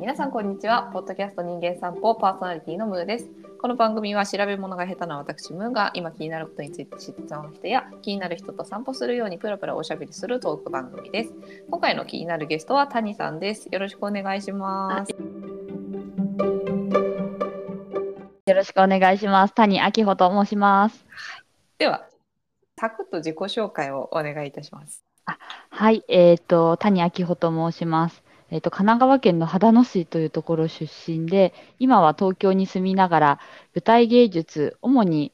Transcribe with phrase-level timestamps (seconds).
[0.00, 0.84] 皆さんこんにちは。
[0.94, 3.28] ポッドキャスト人間散歩パーソナリティのムーです。
[3.60, 11.34] この番組は調べ物が下手な私ムーが今気になることについて知っての人や気になる人と散歩するようにプラプラおしゃべりするトーク番組です。
[11.68, 13.68] 今回の気になるゲストは谷さんです。
[13.70, 15.10] よろしくお願いします。
[18.46, 19.54] よろしくお願いします。
[19.54, 21.04] 谷明穂と申します。
[21.76, 22.06] では
[22.78, 25.04] サクッと自己紹介をお願いいたします。
[25.26, 25.36] あ
[25.68, 33.40] はい、えっ、ー、と谷明穂と申しますえっと、神奈川県の秦野市というところ出身で、今は東京に住みながら、
[33.74, 35.32] 舞台芸術、主に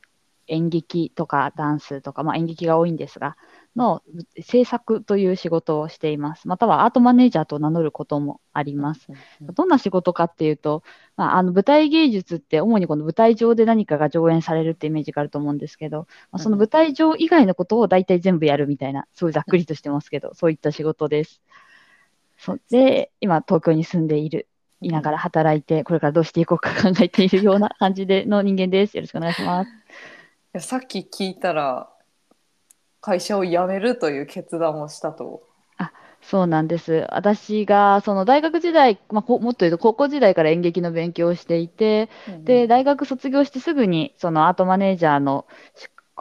[0.48, 3.36] 演劇とかダンスとか、まあ、演劇が多いんですが、
[3.74, 4.02] の
[4.40, 6.48] 制作という仕事をしています。
[6.48, 9.08] またはアートマネージャーと名乗ることもあります。
[9.40, 10.82] どんな仕事かっていうと、
[11.16, 21.42] まあ、あの舞台芸術って主にこの舞台上で何かが上演されるってイメージがあると思うんですけど、まあ、その舞台上以外のことを大体全部やるみたいな、そういうざっくりとしてますけど、そういった仕事です。
[22.38, 24.48] そうで、今、東京に住んでいる、
[24.80, 28.96] いながら働いて、これからどうしていこうか考えているような感じでの人間です。
[28.96, 29.70] よろしくお願いします。
[29.70, 29.72] い
[30.54, 31.90] やさっき聞いたら、
[33.00, 35.42] 会社を辞めるという決断をしたと。
[35.78, 37.06] あそうなんです。
[37.10, 45.46] 私がその大学時代、まあ、もっと言うと高校時代から演劇の勉強をしていて、うんうん、で大学卒業してすぐにそのアートマネージャーの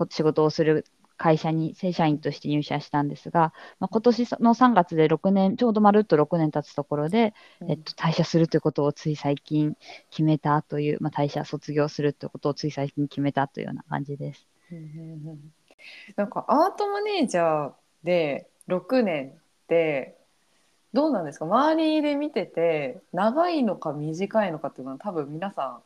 [0.10, 0.86] 仕事をする
[1.18, 9.78] 会社に正社員として入社したんですが、まあ、今年の3月で6年、ちょうどまるっと6年経つところで、うん、えっと、退社するということをつい最近
[10.10, 14.48] 決めたという、まあ、退社、卒業するということをつい最近決めたというような感じです。
[16.16, 17.72] なんかアートマネージャー
[18.04, 19.34] で6年っ
[19.68, 20.18] て
[20.94, 21.46] どうなんですか？
[21.46, 25.84] 周りで見てて長いのか短いのかっていうのは多分皆さん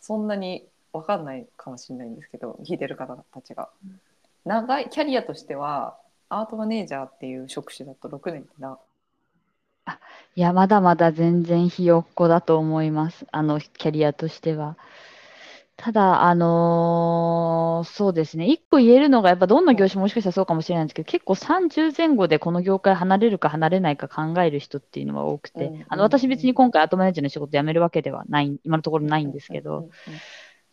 [0.00, 3.68] そんなに分かんないかもしれないんですけど聞いてる方たちが。
[3.84, 4.00] うん
[4.46, 8.78] 長いキャリアとしてはアートマネージャーっていう職種だと6年ってな。
[9.84, 10.00] あ
[10.34, 13.26] いやまだまだ全然ひよっこだと思います。
[13.32, 14.76] あのキャリアとしては。
[15.76, 29.90] ただ、あのー、そうですね、一個言えるのが、やっぱどんな業種もしかしたらそうかもしれないんですけど、結構30前後でこの業界離れるか離れないか考える人っていうのは多くて、あの私、別に今回、アートマネージャーの仕事辞めるわけではない、今のところないんですけど、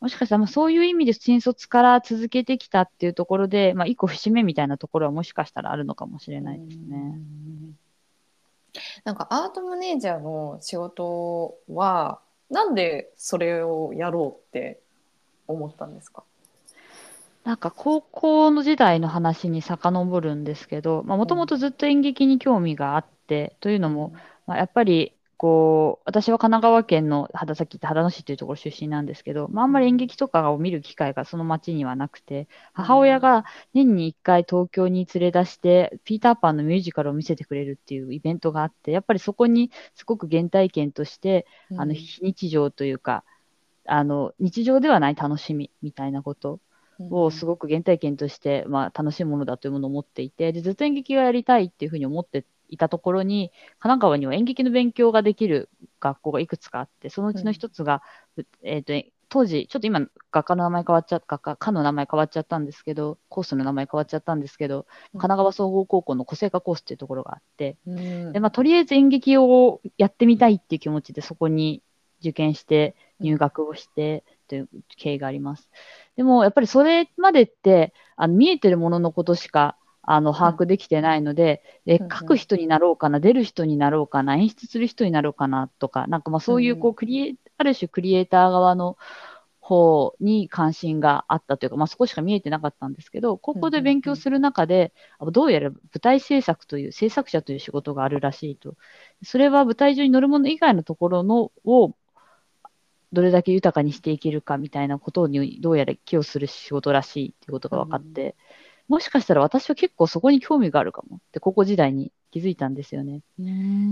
[0.03, 7.21] もしかしたら、そういう意味で新卒から続けてきたっていうところで、まあ、一個節目みたいなところはもしかしたらあるのかもしれないですね。
[9.05, 12.19] なんかアートマネージャーの仕事は
[12.49, 14.81] なんでそれをやろうって
[15.47, 16.23] 思ったんですか？
[17.45, 24.11] なんか高校の時代の話に遡るんですけど、もともとずっと演劇に興味があって、というのも、
[24.47, 33.43] まあ、やっぱりこう、私は神奈川県の、さっき言った秦野市というところ出身なんですけど、まあ、あんまり演劇とかを見る機会がその町にはなくて、母親が
[33.73, 41.45] 年に1回東京に連れ出して、ピーターパンのミュージカルを見せてくれるっていうイベントがあって、やっぱりそこにすごく原体験として、
[41.75, 43.25] あの、非日常というか、
[43.85, 46.61] あの、日常ではない楽しみみたいなこと
[47.09, 55.69] をすごく原体験として、まあ、楽しいものだというものを持っていて、で、ずっと演劇をやりたいっていうふうに思っていたところに、神奈川には演劇の勉強ができる
[55.99, 58.01] 学校がいくつかあって、そのうちの一つが、
[58.35, 71.81] うん、えっ、ー、と、当時、ちょっと今、画家の名前変わっちゃった、画家の名前変わっちゃったんですけど、コースの名前変わっちゃったんですけど、神奈川総合高校の個性科コースっていうところがあって、うん、でまあ、とりあえず演劇をやってみたいっていう気持ちでそこに
[72.19, 75.69] 受験して入学をしてという経緯があります。
[76.15, 88.97] でもやっぱりそれまでってあの見えてるもののことしかあの把握できてないので、で書く人になろうかな、出る人になろうかな、演出する人になろうかなとか、なんかまあそういうこうクリエ、ある種クリエイター側の
[89.63, 94.93] 方に関心があったというか、まあ、そこしか見えてなかったんですけど、ここで勉強する中で、
[95.31, 98.75] どうやら舞台制作という、制作者という仕事があるらしいと。
[99.23, 101.95] それは舞台上に乗るもの以外のところのを
[103.13, 108.35] どれだけ豊かにしていけるかみたいなことにどうやら寄与する仕事らしいっていうことが分かって、
[108.93, 111.15] もしかしたら私は結構そこに興味があるかも。
[111.15, 113.21] って高校時代に気づいたんですよね。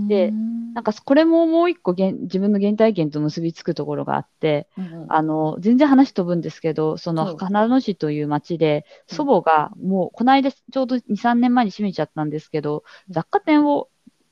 [0.06, 0.30] で、
[0.74, 13.88] なんかこれももう一個自分の原体験と結びつくところがあって、うん、あの、全然話飛ぶんですけど、その花野市という町で、祖母がもうこの間ちょうど2、3年前に閉めちゃったんですけど、雑貨店を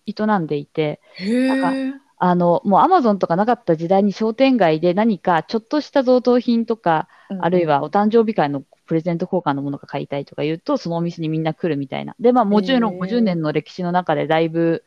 [0.07, 12.17] 営んでいて、なんかあの、もうアマゾンとかなかった時代に商店街で何かちょっとした贈答品とか、うん、あるいはお誕生日会のプレゼント交換のものが買いたいとか言うと、そのお店にみんな来るみたいな。
[12.19, 14.83] で、まあもちろん50年の歴史の中でだいぶ、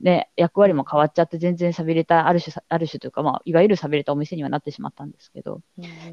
[0.00, 5.60] ね、役割も変わっちゃって全然寂れた、ある種、ある種というか、まあ、いわゆる寂れたお店にはなってしまったんですけど、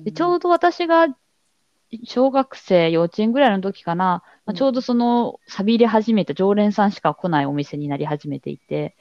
[0.04, 1.07] でちょうど私が
[2.04, 8.95] 小学生、幼稚園ぐらいの時かな、まあ、ちょうどその錆びれ始めた常連さんしか来ないお店になり始めていて、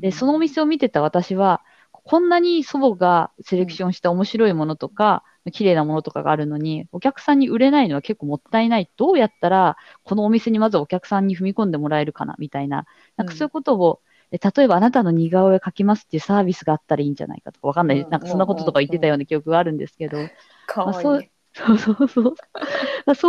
[0.00, 1.62] で、そのお店を見てた私は、
[2.04, 8.90] こんなに祖母がセレクションした面白いものとか、綺麗なものとかがあるのに、お客さんに売れないのは結構もったいない。
[8.96, 12.86] どうやったら、このお店にまずお客さんに踏み込んでもらえるかな、みたいな。
[13.16, 14.00] なんかそういうことを、
[14.32, 18.06] え例えばあなたの似顔絵描きますっていうサービスがあったらいいんじゃないかとか、わかんない。
[18.08, 20.32] なんかそんなこととか言ってたような記憶があるんですけど、
[20.66, 21.08] かわいい。
[21.08, 22.22] まあそうそうそうそ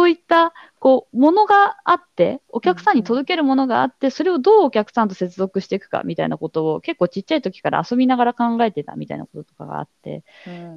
[0.03, 0.07] う。
[0.09, 10.23] いった、こう、ものがあって、お客さんに届けるものがあって、それをどうお客さんと接続していくかみたいなことを結構ちっちゃい時から遊びながら考えてたみたいなこととかがあって、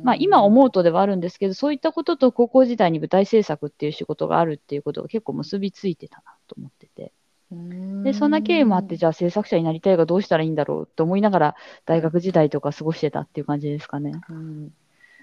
[0.03, 7.13] まあ今思うとではあるんですけど、そういったことと高校時代に舞台制作っていう仕事があるっていうことが結構結びついてたなと思ってて。
[7.53, 10.89] うんで、そんな経緯もあって、じゃあ制作者になりたいがどうしたらいいんだろう？
[10.91, 14.13] って思いながら大学時代とか過ごしてたっていう感じですかね。
[14.31, 14.69] うん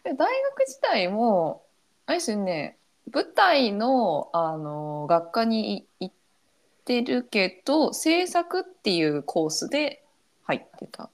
[0.04, 1.64] で大学時代も
[2.06, 2.78] あれですよね
[3.14, 6.16] 舞台のあの学科に行っ
[6.86, 10.04] てるけど制作っていうコースで
[10.44, 11.10] 入ってた。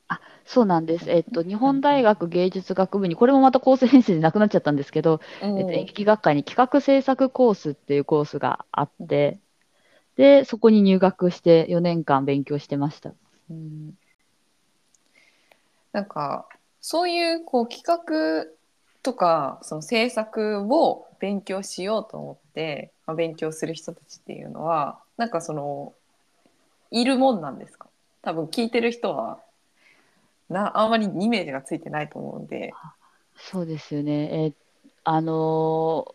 [0.45, 1.11] そうなんです。
[1.11, 9.41] えっと、日本大学芸術学部に、これもまた構成編成でなくなっちゃったんですけど、えっと、演劇学科に企画制作コースっていうコースがあって、
[10.15, 13.11] で、そこに入学して4年間勉強してました。
[13.49, 13.97] うん
[15.91, 16.47] なんか
[16.79, 18.45] そういうこう企画
[19.07, 25.93] とかその制作を勉強しようと思って、まあ、勉強する人たちっていうのはなんかその
[26.91, 27.87] いるもんなんですか？
[28.21, 29.39] 多分聞いてる人は
[30.49, 32.73] なあんまりイメージがついてないと思うんで。
[33.37, 34.47] そうですよね。
[34.47, 34.53] え
[35.05, 36.13] あの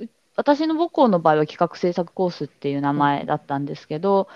[0.00, 4.28] ー私の母校の場合は企画制作コースっていう名前だったんですけど、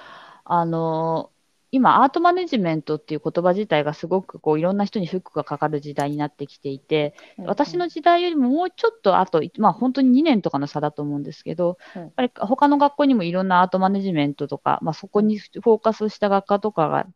[0.44, 1.30] あの
[1.70, 7.14] 今、アートマネジメントっていう言葉自体がすごくこういろんな人にフックがかかる時代になってきていて、
[7.44, 17.06] 私の時代よりももうちょっとあと、まあ本当に2年とかの差だと思うんですけど、うんやっぱり他の学校にもいろんなアートマネジメントとか、まあそこにフォーカスした学科とかが、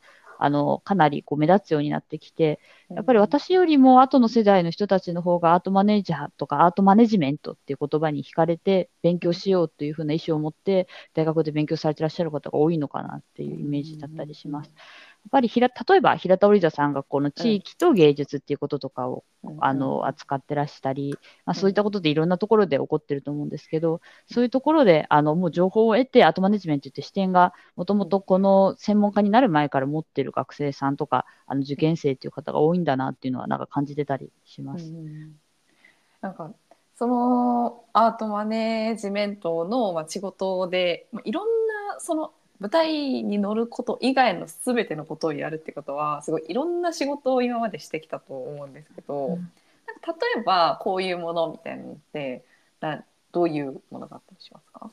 [0.45, 2.61] あの、かなりこう目立つようになってきて、
[2.95, 14.69] やっぱり私よりも後の世代の人たちの方がアートマネージャーとかアートマネジメントっていう言葉に惹かれて勉強しようというふうな意思を持って大学で勉強されてらっしゃる方が多いのかなっていうイメージだったりします。
[14.69, 19.25] やっぱりひら例えば平田織座さんがこの地域と芸術っていうこととかを、
[19.61, 21.15] あの扱ってらしたり、
[21.47, 24.01] まあ、そういったことでいろんなところで起こってると思うんですけど、
[24.31, 34.87] そういうところであのもう情報を得てアートマネジメントって視点がもともとこの専門家になる前から持ってる学生さんとかあの受験生っていう方が多いんだなっていうのはなんか感じてたりします。
[34.87, 35.37] うん。
[36.21, 36.53] なんか
[36.97, 49.35] そのアートマネジメントの、まあ、仕事で、まあ、いろんなその舞台に乗ること以外の全てのことをやるってことはすごいいろんな仕事を今までしてきたと思うんですけど、うん。
[49.37, 52.45] なんか例えばこういうものみたいなのって
[52.81, 54.91] などういうものがあったりしますか、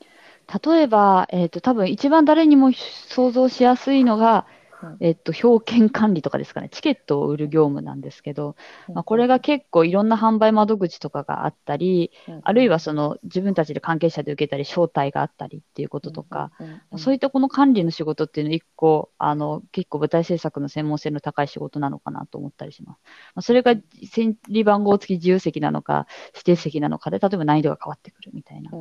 [0.63, 4.56] 例えば、えっ、と、多分一番誰にも想像しやすいのが、うん
[4.99, 8.55] えっと、表券管理とかですかね、チケットを売る業務なんですけど、
[8.93, 12.11] まあ、これが結構いろんな販売窓口とかがあったり、
[12.43, 16.51] あるいはその自分たちで関係者で受けたり、招待があったりっていうこととか、
[16.97, 22.99] そういったこの管理の仕事っていうのは一個、あの、結構舞台制作の専門性の高い仕事なのかなと思ったりします。
[23.35, 23.75] まあ、それが
[24.11, 28.71] 千里番号付き自由席なのか、指定席なのかで、例えば難易度が変わってくるみたいな。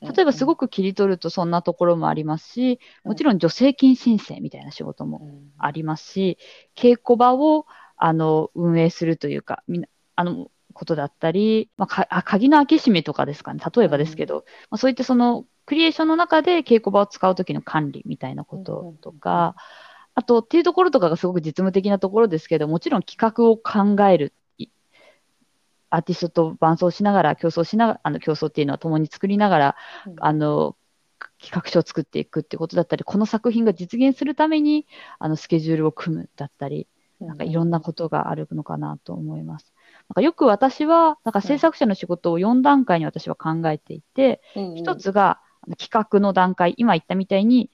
[0.00, 5.20] 例えばすごく切り取るとそんなところもありますし、もちろん助成金申請みたいな仕事も
[5.58, 6.38] ありますし、
[6.74, 7.66] 稽古場を
[7.96, 19.56] あの運営するというか、みんなあのことだったり、まあ、かあ鍵の開け閉めとかですかね、例えばですけど、まあ、そういったそのクリエーションの中で稽古場を使うときの管理みたいなこととか、
[20.14, 24.32] あとっていうところとかがすごく実務的なところですけど、もちろん企画を考える。
[24.58, 24.68] い
[25.90, 29.76] アーティストと伴走しながら、競争しながら、あの競争っていうのは共に作りながら、
[30.20, 30.76] あの、
[31.46, 34.84] 企画書を作っていくってことだったり、この作品が実現するために、
[35.20, 36.88] あの、スケジュールを組むだったり、
[37.20, 39.72] なんかいろんなことがあるのかなと思います。
[40.08, 44.42] なんかよく私は、なんか制作者の仕事を4段階に私は考えていて、
[44.74, 45.40] 一つが
[45.78, 47.70] 企画の段階、今言ったみたいに、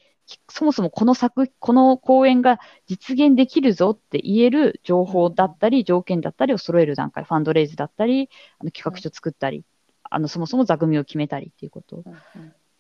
[0.51, 9.65] そもそもこの作、この公演が実現できるぞって言える情報だったり、条件だったりを揃える段階、ファンドレイズだったり、あの企画書作ったり、
[10.05, 12.05] あの、そもそも座組を決めたりっていうこと。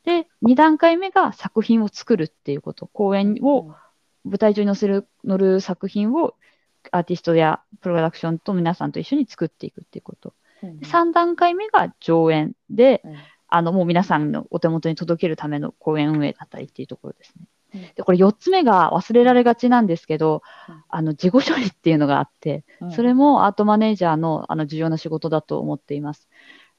[0.05, 2.87] で、2段階目が作品を作るっていうこと。
[2.89, 3.75] 公演を
[4.25, 6.35] 舞台上に載せる、乗る作品を
[6.91, 10.35] アーティストやプロダクションと皆さんと一緒に作っていくっていうこと。
[10.63, 13.03] 3段階目が上演で、
[13.49, 17.47] あの、もう皆さんのお手元に届けるための公演運営だったりっていうところですね。
[17.97, 20.43] で、これ4つ目が忘れられがちなんですけど、
[20.89, 26.29] あの、事後処理っていうのがあって、それもアートマネージャーのあの重要な仕事だと思っています。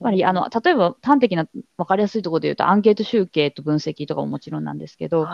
[0.03, 5.27] やっぱり、あの、例えば端的な、わかりやすいところで言うと、アンケート集計と分析とかももちろんなんですけど、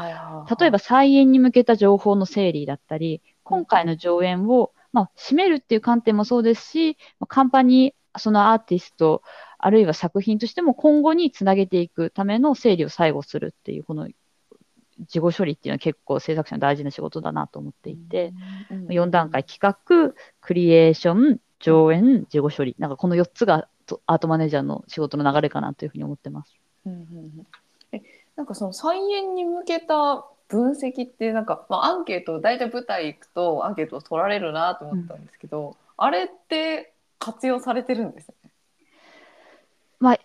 [0.59, 6.97] 例えば再演に向けた情報の整理だったり、今回の上演をまあ、締めるっていう観点もそうですし、
[7.27, 9.21] カンパニー、そのアーティスト、
[9.57, 14.09] あるいは作品としても今後につなげていくための整理を最後するっていう、この
[15.07, 18.33] 事後処理っていうのは結構制作者の大事な仕事だなと思っていて、
[18.71, 22.75] うんうん、4段階企画、クリエーション、上演、事後処理。
[22.79, 23.67] なんかこの4つが
[24.05, 26.55] アートマネージャーの仕事の流れかなというふうに思ってます。
[26.85, 27.47] うんうんうん、
[27.91, 28.01] え
[28.35, 38.51] なんかその再演に向けた分析ってなんか、まあ、アンケート大体舞台行くとアンケートを取られるなと思ったんですけど、うん、あれって活用されてるんですね？
[39.99, 40.19] まあ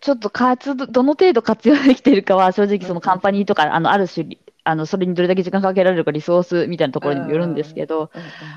[0.00, 8.10] ちょっと活どの程度活用できているかは正直そのカンパニーとか、あのある種あのそれにどれだけ時間かけられるかリソースみたいなところにもよるんですけど、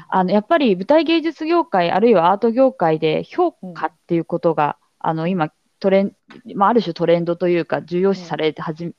[0.10, 6.14] あのやっぱり舞台芸術業界あるいはアート業界で評価っていうことが、あの今トレン、
[6.56, 8.96] まあ、ある種トレンドというか重要視されてはじ、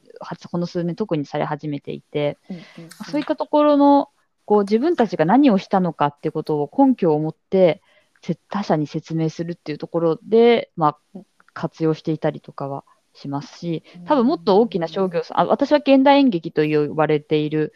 [0.51, 2.39] この数年特にされ始めていて、
[3.11, 4.11] そういったところの
[4.45, 7.83] こう自分たちが何をしたのかっていうことを根拠を持って
[8.49, 11.21] 他者に説明するっていうところで、まあ、
[11.53, 12.85] 活用していたりとかは
[13.19, 17.73] しますし、多分もっと大きな商業さん、あ私は現代演劇と呼ばれている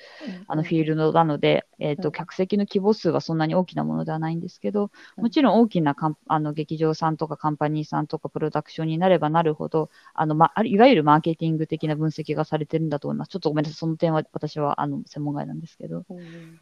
[0.47, 13.29] あのフィールドなので、えーと、客席の規模数はそんなに大きなものではないんですけど、もちろん大きなかんあの劇場さんとかカンパニーさんとかプロダクションになればなるほど、あのま、いわゆるマーケティング的な分析がされてるんだと思います。
[13.29, 16.05] ちょっとごめんなさい、その点は私はあの専門外なんですけど。
[16.09, 16.61] うん。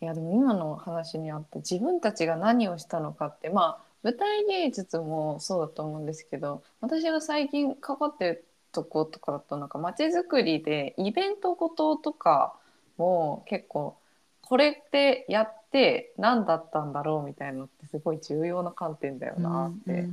[0.00, 12.54] いやでも今の話にあって自分たちが何をしたのかってまあ舞台芸術もそうだと思うんですけど私が最近関わってるとことかだとなんか街づくりでイベントごととか
[12.96, 13.96] も結構
[14.42, 20.08] これってやって何だったんだろうみたいなのってすごい重要な観点だよなって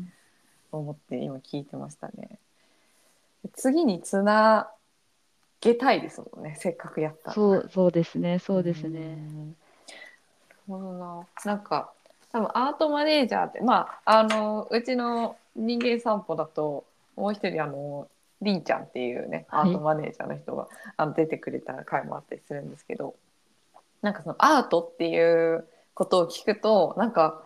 [0.71, 2.37] 思って今聞いてましたね。
[3.53, 4.69] 次につな
[5.61, 9.15] げたいですもんねせっかくやったそうそうですねそうですね。
[9.15, 9.55] なる
[10.67, 11.27] ほどな。
[11.45, 11.91] なんか
[12.31, 18.07] 多分アートマネージャーってまああのうちの人間散歩だともう一人あの
[18.41, 23.15] りんちゃんっていうねアートマネージャーの人が、はい、あの出てくれた回もあったりするんですけど
[24.01, 27.43] なんかそのアートっていうことを聞くとなんか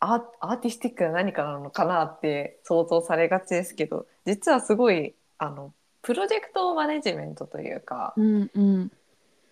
[0.00, 8.92] アーティスティックな何かなのかなって想像されがちですけど実はすごいあのプロジェクトマネジメントというか、うんうん、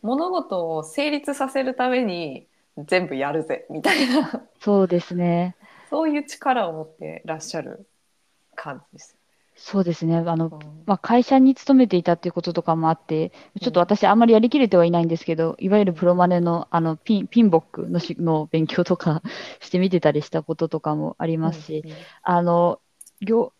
[0.03, 4.43] 物事を成立させるために全部やるぜみたいな。
[4.61, 5.57] そうですね。
[5.91, 7.87] そういう力を持ってらっしゃる
[8.57, 9.17] 感じです
[9.57, 10.17] そうですね。
[10.17, 19.23] あの、まあ、会社に勤めていたっていうこととかもあって、ちょっと私あんまりやりきれてはいないんですけど、いわゆるプロマネのあのピンピンボックのしの勉強とか
[19.61, 21.85] してみてたりしたこととかもありますし、
[22.23, 22.81] あの、
[23.21, 23.53] 業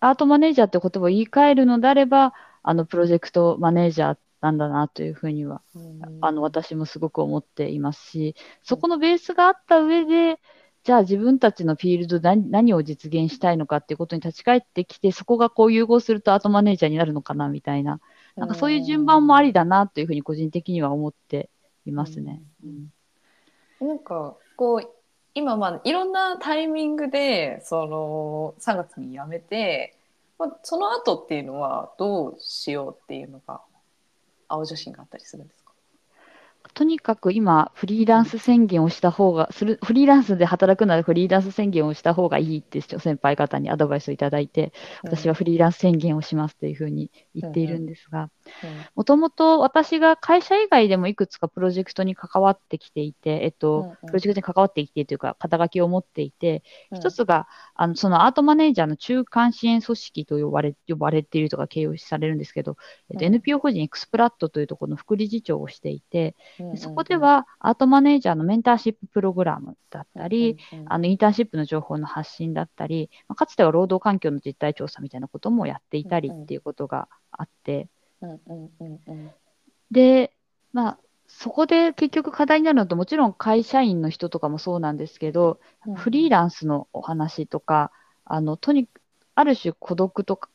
[0.00, 5.62] アートマネージャーって言葉を言い換えるのであれば、あの、プロジェクトマネージャーなんだなというふうには、
[6.20, 10.40] あの、私もすごく思っていますし、そこのベースがあった上で、
[10.82, 18.00] じゃあ自分たちのフィールドで何を実現したいのかっていうことに立ち返ってきて、そこがこう融合するとアートマネージャーになるのかなみたいな、
[18.36, 21.50] なんかそういう順番もありだなというふうに個人的には思って
[21.84, 22.40] いますね。
[22.64, 24.90] うん、なんかこう
[25.34, 29.96] 今まあいろんなタイミングでその3月に辞めて、
[30.38, 33.60] まあ、その後っていうのはどうしようっていうのが
[34.50, 35.60] 青写真があったりするんです
[36.74, 48.30] とにかく今、フリーランス宣言をした方が、するフリーランスで働くならフリーランス宣言をした方がいいって先輩方にアドバイスをいただいて、私はフリーランス宣言をしますというふうに言っているんですが、
[48.94, 62.76] もともと私が会社以外でもいくつかプロジェクトに関わってきていて、えっと、プロジェクトに関わってきてというか、肩書きを持っていて、一つが、あのそのアートマネージャーの中間支援組織と呼ばれ呼ばれているとか形容されるんですけど、
[63.10, 66.36] えっと、NPO 法人エクスプラットというところの副理事長をしていて、
[66.76, 77.88] そこではアートマネージャーのメンターシッププログラムだったり、あのインターンシップの情報の発信だったり、まあ、かつては労働環境の実態調査みたいなこともやっていたりっていうことがあって、
[79.90, 80.32] で、
[80.72, 85.60] まあ、そこで結局課題になるのと、もちろん会社員の人とかもそうなんですけど、
[85.96, 87.92] フリーランスのお話とか、
[88.24, 88.88] あのとに
[89.34, 90.50] ある種孤独とか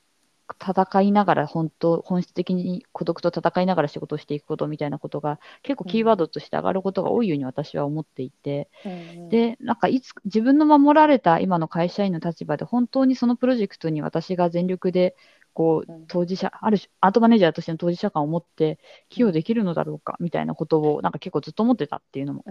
[0.62, 15.16] 戦いながら本当、本質的に孤独と戦いながら仕事をしていくことみたいなことが結構キーワードとして上がることが多いように私は思っていて、うん、で、なんかいつ自分の守られた今の会社員の立場で本当にそのプロジェクトに私が全力で
[15.56, 22.44] こう当事者、ある種アートマネージャーとしての当事者感を持って寄与できるのだろうかみたいなことをなんか結構ずっと思ってたっていうのも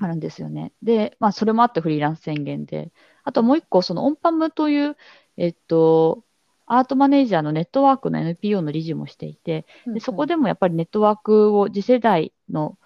[0.00, 0.72] あるんですよね。
[0.82, 2.92] で、まあそれもあってフリーランス宣言で、
[3.24, 4.96] あともう一個そのオンパムという、
[5.36, 6.24] えっと、
[6.64, 12.78] アートマネージャーのネットワークの NPO の理事もしていて、でそこでもやっぱりネットワークを次世代の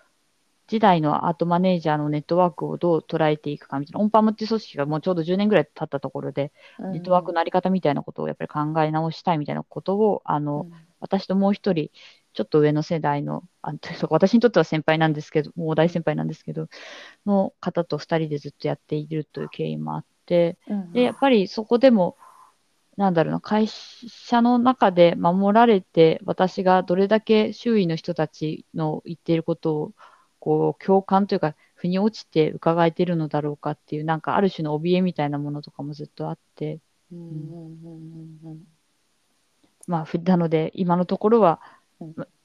[0.68, 6.52] 時代のアートマネージャーのネットワークをどう捉えていくかみたいな、オンパムって組織がもうちょうど10年ぐらい経ったところで、
[6.92, 10.68] ネットワークのあり方みたいなことをやっぱり考え直したいみたいなことを、あの、
[11.00, 11.90] 私ともう一人、
[12.34, 13.72] ちょっと上の世代の、あ
[14.10, 16.68] 私にとっては先輩なんですけど、もう大先輩なんですけど、
[17.26, 20.58] の方と2人でずっとやっているという経緯もあって、
[20.92, 22.16] で、やっぱりそこでも、
[22.96, 29.92] なんだろうな、会社の中で守られて、私がどれだけ周囲の人たちの言っていることを、
[30.48, 36.78] こう、共感というか、腑に落ちて伺えているのだろうかっていう、なんかある種の怯えみたいなものとかもずっとあって、
[39.86, 41.60] まあ、なので、今のところは、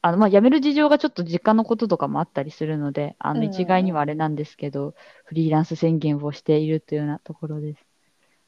[0.01, 7.85] あのまあ、辞める事情がちょっと実家のこととかもあったりするので、あの一概にはあれなんですけど、フリーランス宣言をしているというようなところです。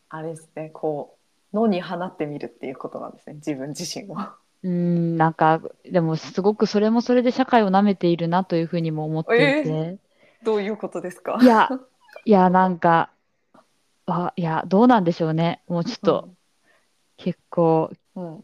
[0.10, 1.16] あれですね、こ
[1.54, 4.18] う、野に放ってみるっていうことなんですね、自分自身を。
[4.66, 9.70] うんなんか、でもすごくそれもそれで社会をなめているなというふうにも思っていて。
[9.70, 9.98] えー、
[10.44, 11.38] どういうことですか？
[11.40, 11.70] いや、
[12.26, 13.12] いや、なんか、
[14.08, 15.62] あいや、どうなんでしょうね。
[15.68, 16.38] もうちょっと、うん、
[17.18, 18.42] 結構、うん、い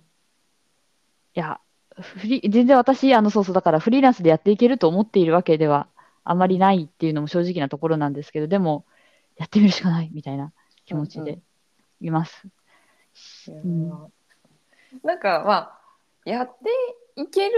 [1.34, 1.60] や、
[2.00, 5.88] フリ全然私、あの、そうそう、だからフリーランスでやっていけると思っているわけでは
[6.24, 8.86] あまりないっていうのも正直なところなんですけど、でも、
[9.38, 10.54] やってみるしかないみたいな
[10.86, 11.40] 気持ちで
[12.00, 12.48] います。
[13.48, 13.90] うん、
[15.04, 15.81] なんか、まあ、
[16.26, 16.58] やっ
[17.16, 17.54] ていける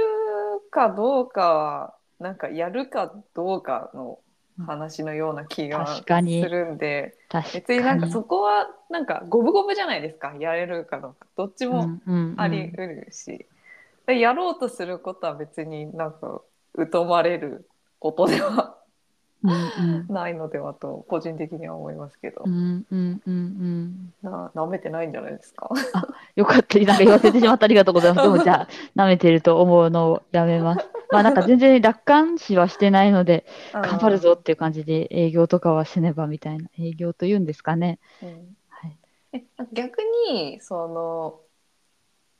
[0.71, 4.19] かどうかは、なんかやるかどうかの
[4.65, 7.15] 話のような気がするんで
[7.53, 10.33] 別になんかそこはなんか五分五分じゃないですか。
[10.39, 11.99] やれるかどうかどっちも
[12.37, 13.45] ありうるし、
[14.05, 16.41] でやろうとすることは別になんか
[16.91, 17.67] 疎まれる
[17.99, 18.77] ことでは
[19.43, 25.69] ないのではと個人的には思いますけど、うんうんうんうん、な舐めてないんじゃないですか？
[25.93, 26.79] あよかった。
[26.79, 28.23] なんか言わせてしまってありがとうございます。
[28.31, 30.87] でもじゃあ舐めてると思うのをやめます。
[31.11, 38.55] まあなんか全然楽観視はしてないので頑張るぞっていう感じで営業とかはしねばみたいな営業というんですかね、うん。
[38.69, 38.97] はい、
[39.33, 39.99] え逆
[40.31, 41.39] にその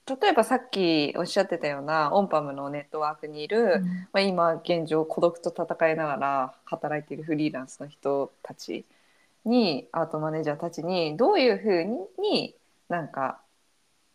[0.05, 8.83] 例えばさっきおっしゃってたようなオンパムのネットワークにいる、うん、まあ、今現状孤独と戦いながら働いているフリーランスの人たち
[9.45, 12.53] にアートマネージャーたちにどういうふうに
[12.89, 13.39] なんか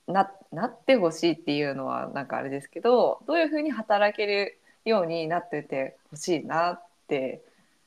[0.07, 7.43] ななってほしいっていうのはなんかあれですけどどういうふうに働けるようになっててほしいなって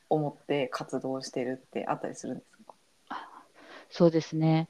[0.10, 2.74] 思って活動してるってあったりするんですか？
[3.90, 4.70] そうですね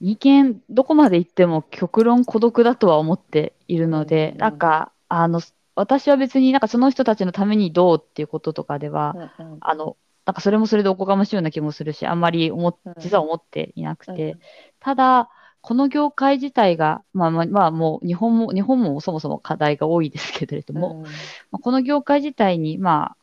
[0.00, 5.40] 二見どこまで行っても極論孤独だとは思っているので、うん、なんかあの
[5.74, 14.40] 私は別になんかその人たちのためにどうっていうこととかでは、うんうん、あのなんかそれもそれでおこがましいような気もするしあんまり思実は思っていなくて、うん、
[14.80, 15.30] ただ
[15.62, 21.10] この業界自体が、まあまあ、まあ、もう日本も、日本もそもそも課題が多いですけれども、うん、ま
[21.52, 23.14] あ、この業界自体に、ま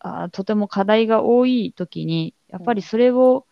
[0.00, 3.46] あ、あとても課題が多いときに、やっぱりそれを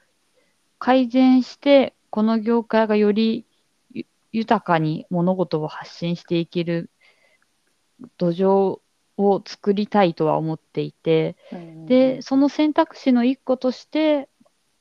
[0.78, 3.46] 改善して、この業界がより
[4.32, 6.90] 豊かに物事を発信していける
[8.18, 8.80] 土壌
[9.16, 14.28] を作りたいとは思っていて、うん、で、その選択肢の一個として、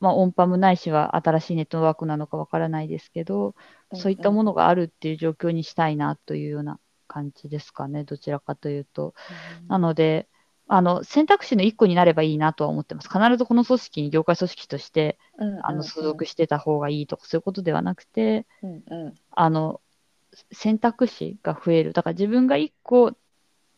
[0.01, 3.55] まあ、オンパムないしは新しいネットワークなのかわからないですけど、
[3.93, 9.13] うん、そういったものがあるっていう状況にしたいなというような感じですかね、どちらかというと。
[9.61, 10.27] うん、なので、
[10.73, 13.09] あの選択肢の1個になればいいなとは思ってます。
[13.09, 19.81] 必ずこの組織に業界組織として、うんうんうん、あの所属してた方がいいとかそういうことではなくて、うんうん、あの
[20.53, 21.91] 選択肢が増える。
[21.91, 23.11] だから自分が1個、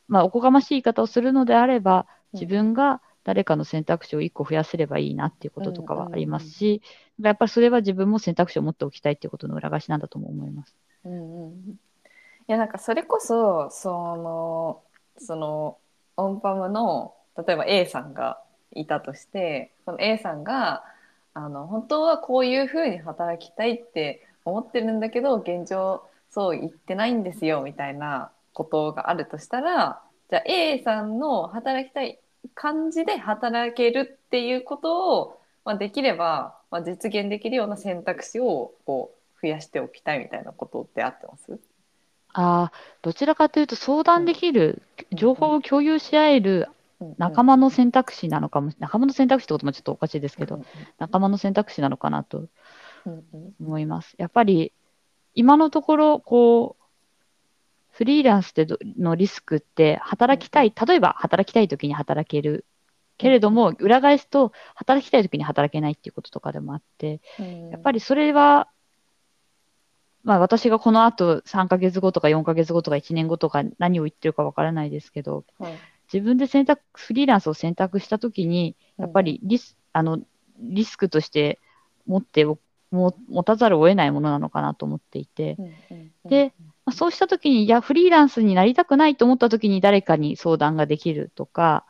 [0.07, 10.75] まあ、おこがましい言い方をするのであれば、自分が誰かの選択肢を1個増やせればいいなっていうこととかはありますし、うんうんうん、やっぱりそれは自分も選択肢を持っておきたいっていうことの裏返しなんだとも思います。
[11.05, 11.75] うんうん、い
[12.45, 14.83] やなんかそれこそその
[15.17, 15.77] その
[16.17, 18.39] オンパムの例えば A さんが
[18.71, 20.83] いたとしてその A さんが
[21.33, 32.19] あの本当はこういうふうに働きたいって思ってるんだけど現状そう言ってないんですよみたいなことがあるとしたらじゃあ A さんの働きたい
[32.55, 41.59] 感じで働けるっていうことを、まあ、できれば、まあ、実現できるような選択肢をこう増やしておきたいみたいなことってあってます？
[42.33, 42.71] あ、
[43.01, 44.81] どちらかというと相談できる、
[45.15, 46.67] 情報を共有し合える
[47.17, 50.63] 仲間の選択肢なのかも、仲間の選択肢ってこともちょっとおかしいですけど、
[50.97, 52.47] 仲間の選択肢なのかなと
[53.59, 54.15] 思います。
[54.17, 54.73] やっぱり
[55.35, 56.83] 今のところ、こう、
[57.91, 58.65] フリーランスで
[58.97, 62.65] のリスクって働きたい、例えば働きたい時に働ける。
[63.19, 67.21] けれども、裏返すと働きたい時に働けないっていうこととかでもあって、
[67.71, 68.67] やっぱりそれは
[70.23, 75.73] まあ私がこの後3ヶ月後とか4ヶ月後とか1年後とか何を言ってるかわからないですけど、はい、
[76.11, 80.19] 自分で選択、フリーランスを選択したときに、やっぱりリス,、あの
[80.59, 81.59] リスクとして
[82.05, 82.59] 持ってお
[82.91, 85.57] も持たざるを得ないものなのかなと思っていて、
[86.25, 86.53] で、
[86.85, 91.85] まあ、そうしたときに、いや、フリーランスになりたくないと思ったときに誰かに相談ができるとか、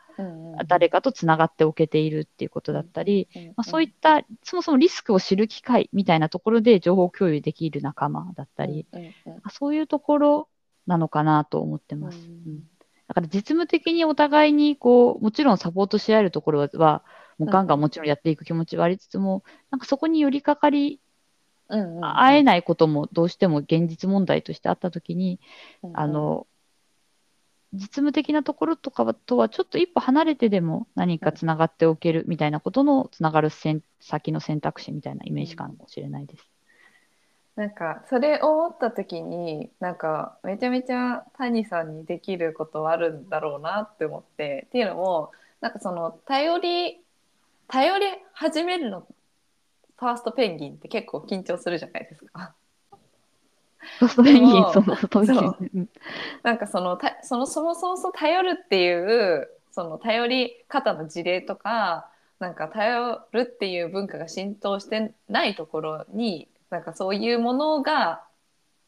[0.67, 8.85] 誰かとつながっておけているっていうことだったり、まあ、そういったそもそもリスクを知る機会みたいなところで情報共有できる仲間だったり、
[9.51, 10.49] そういうところ
[10.85, 12.17] なのかなと思ってます。
[12.17, 12.63] うん
[13.07, 17.03] だから実務的にお互いにこう、もちろんサポートし合えるところは、
[17.37, 20.99] もうガンガンもちろんやっていく気持ちはありつつも、なんかそこに寄りかかり、
[21.67, 25.39] 会えないこともどうしても現実問題としてあったときに、
[25.93, 26.47] あの、
[27.73, 33.81] 実務的なところとかとはちょっと一歩離れてでも何かつながっておけるみたいなことのつながる先
[34.31, 36.47] の選択肢みたいなイメージかもしれないです。
[37.55, 45.31] なんかそれを思った時になんかめちゃめちゃ谷さんにできることはあるんだろうなって思ってっていうのも
[45.61, 46.99] なんかその頼り
[47.67, 49.07] 頼り始めるの
[49.97, 52.55] ファーストペンギンって結構緊張するじゃないですか。
[53.99, 55.57] ファーストペンギンその そう。
[56.43, 68.23] なんかそのたそのそもそも頼るっていうその頼り方の事例とかなんか頼るっていう文化が浸透してないところになんかそういうものが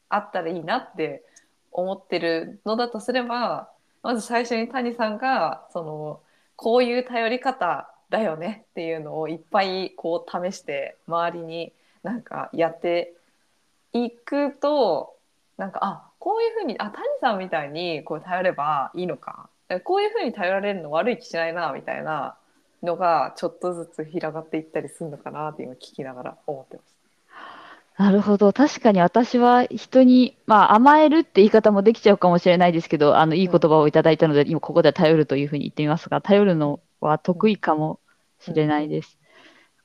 [0.10, 1.24] あったらいいなって
[1.72, 3.70] 思ってるのだとすれば
[4.04, 6.20] まず最初に谷さんがその
[6.56, 13.14] こういう頼り方だよねっていうのをいっぱいこう試して周りになんかやって
[14.04, 15.16] いくと
[15.58, 19.50] なんかあこういうふうにあ谷さんみたいにこう頼ればいいのか
[19.84, 22.36] こういうふうに頼られるの悪い気しないなみたいな
[22.84, 26.96] のがちょっとずつ広がっていったりするのかなって今聞きながら思ってます。
[27.98, 28.52] なるほど。
[28.52, 38.02] 確かに私は人に、まあ、甘えるって言い方もできちゃうかもしれないですけど、あの、いい言葉をいただいたので、今ここでは頼るというふうに言ってみますが、頼るのは得意かも
[38.40, 39.18] しれないです。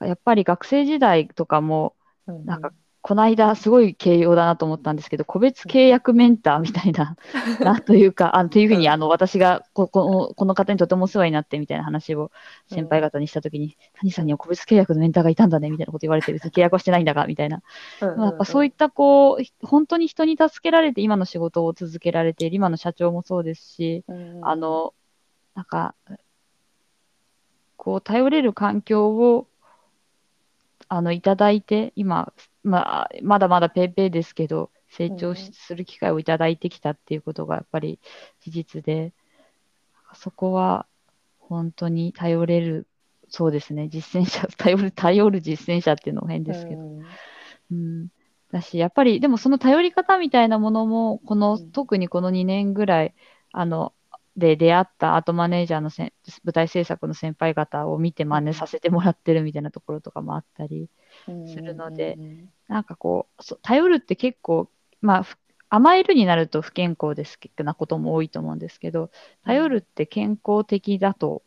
[0.01, 1.94] やっぱり学生時代とかも、
[2.27, 7.16] なんかこの間、すごい形容だなと思ったんですけど、個別契約メンターみたいな、
[7.60, 12.30] なというか、あのというふうにあの私がここのこの方にとてもお世話になってみたいな話を
[12.70, 17.62] 先輩方にしたときに、谷さんには個別契約のメンターがいたんだねみたいなこと言われて、別に契約はしてないんだがみたいな、
[18.00, 24.04] やっぱそういったこう、本当に人に助けられて、今の仕事を続けられている、今の社長もそうですし、
[24.42, 24.92] あの、
[25.54, 25.94] なんか、
[27.78, 29.46] こう、頼れる環境を
[30.88, 32.32] あのいただいて、今、
[32.62, 38.01] まあ、まだまだペーペーですけど、成長する機会をいただいてきたっていうことがやっぱり
[38.40, 39.12] 事実で、
[40.14, 40.87] そこは
[41.38, 42.87] 本当に頼れる、
[43.29, 46.81] そうですね、実践者、 頼る、頼る実践者っていうのも変ですけど。
[46.81, 47.05] うん、
[47.70, 48.09] うん、
[48.51, 53.14] だし、やっぱり、でもその頼り方みたいなものも、この、特にこの2年ぐらい、
[53.53, 53.92] あの、
[54.37, 56.12] で出会ったアートマネージャーのせ
[56.44, 60.88] 舞台制作の先輩方を見て真似させてもらってるみたいなところとかもあったり
[61.44, 62.18] するので、
[62.68, 65.26] なんかこう、頼るって結構、まあ、
[65.68, 69.11] 甘えるになると不健康ですなことも多いと思うんですけど、
[69.44, 71.42] 頼るって健康的だと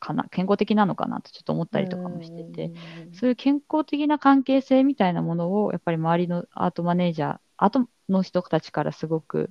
[0.00, 2.72] かな、健康的なのかなとちょっと思ったりとかもしてて、
[3.12, 9.50] そういう健康的な関係性みたいなものを、やっぱり周りのアートマネージャー、アートの人たちからすごく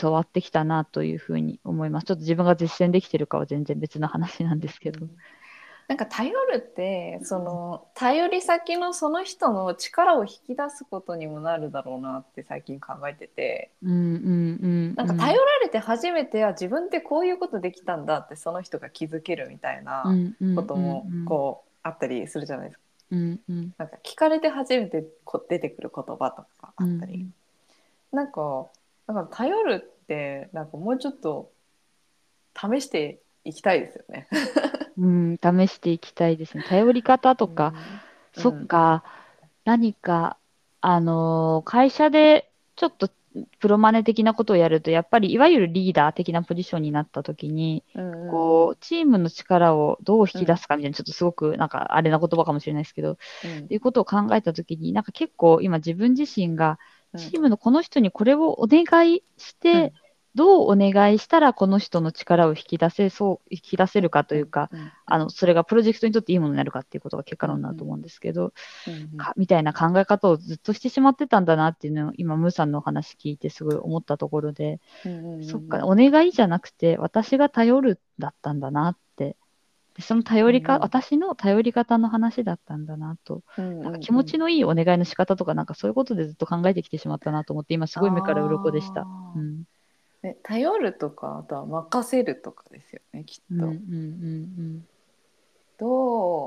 [0.00, 2.06] 教わってきたなというふうに思います。
[2.06, 5.06] ちょっと自分が実践できてるかは全然別の話なんですけど。
[5.92, 20.04] なんか頼るってその頼り先のその人の力を引き出すことにもなるだろうなって最近考えてて、うんうんうん、なんか頼られて初めては自分ってこういうことできたんだってその人が気づけるみたいな
[20.56, 22.82] こともこうあったりするじゃないですか。
[23.10, 28.66] うんうん、なんか聞かれて初めてこ出てくる言葉とかあったり、うん、なんか
[29.08, 31.50] だから頼るってなんかもうちょっと
[32.56, 34.26] 試していきたいですよね。
[34.96, 36.64] うん、試していきたいですね。
[36.68, 37.74] 頼り方とか、
[38.36, 39.04] うん、そっか、
[39.40, 40.36] うん、何か、
[40.80, 43.10] あのー、会社でちょっと
[43.60, 56.78] プロマネ的なことをやると、やっぱりいわゆるリーダー的なポジションになったときに、うんこう、チームの力をどう引き出すかみたいな、ちょっとすごくなんかあれな言葉かもしれないですけど、うん、っていうことを考えたときに、なんか結構今自分自身が、
[57.16, 59.92] チームのこの人にこれをお願いして、
[60.34, 68.54] どうお願いしたらこの人の力を引き出せそう、引き出せるかというか、うん、あの、それがプロジェクトにとっていいものになるかっていうことが結果論だと思うんですけど、
[68.86, 74.80] うんかみたいな考え方をずっとしてしまってたんだなっていうのを今、ムーさんのお話聞いてすごい思ったところで、
[75.42, 79.36] そっか、お願いじゃなくて私が頼るだったんだなって、
[80.00, 89.02] その頼りか、うん、私の頼り方の話だったんだなと、なんか気持ちのいいお願いの仕方とか、なんかそういうことでずっと考えてきてしまったなと思って、今すごい目から鱗でした。
[89.36, 89.64] うん
[90.22, 94.86] ね、頼るとかあとは任せるとかですよねきっと、うんうんうん
[95.78, 96.46] ど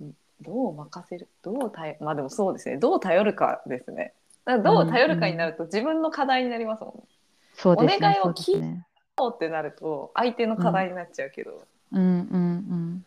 [0.00, 0.04] う
[0.42, 1.28] どう任せる？
[1.42, 2.76] どう頼まあでもそうですね。
[2.76, 4.12] どう頼るかですね。
[4.44, 7.02] だからどう頼るかになると自分の課題になりますもんね、
[7.54, 7.96] そうですね。
[7.96, 8.86] お願いをそうですね。
[9.16, 13.04] どうってなると相手の課題になっちゃうけど、うんうんうん。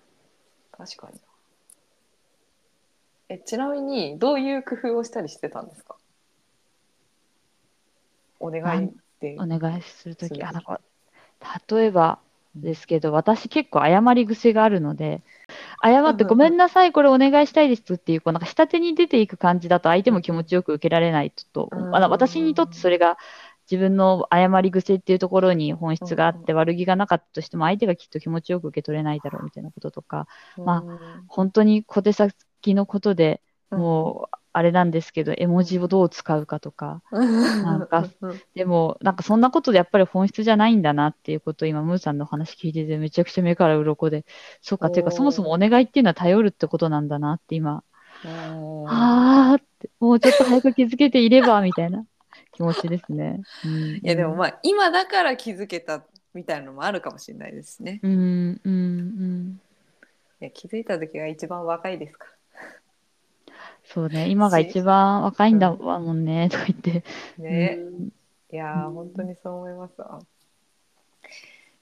[0.71, 1.13] 確かに。
[1.13, 1.19] な
[3.29, 5.95] えちなみにどういう工夫をしたりしてたんですか？
[8.41, 9.37] お願いって。
[9.39, 10.81] お願いするとき、あ、なんか、
[11.69, 12.19] 例えば
[12.55, 15.21] ですけど、私結構謝り癖があるので、
[15.83, 23.17] 謝ってごめんなさい、これお願いしたいですっていう、こうなんか下手に出ていく感じだと相手も気持ちよく受けられないと、うんあの私にとってそれが
[23.69, 30.83] 自分の謝り癖っていうところに本質があって悪気がなかったとしても相手がきっと気持ちよく受け取れないだろうみたいなこととか、ま
[31.27, 32.35] 本当に小手先
[32.75, 38.05] のことでもうあれなんですけど、絵文字をどう使うかとか、なんか
[38.53, 44.25] でも、なんかそんなことでやっぱり本質じゃないんだなっていうことを今、ムーさんのお話聞いてて、めちゃくちゃ目から鱗で、
[44.61, 47.83] そうか、ていうか、そもそもお願いっていうのは頼るってことなんだなって今、
[48.23, 52.05] うんあーって、もうちょっと早く気づけていれば、みたいな
[52.53, 53.41] 気持ちですね。
[53.65, 57.99] うん、いやでもまあ今だから気づけたみたいなのもあるかもしれないですね。
[58.03, 59.61] うん、うん、うん。
[60.41, 62.27] いや気づいた時が一番若いですか
[63.93, 67.03] そうね、今が一番若いんだわもんね、とか言って。
[67.39, 67.43] ら。
[67.43, 68.09] ね、うん
[68.51, 70.19] いやー、うん本当にそう思いますわ。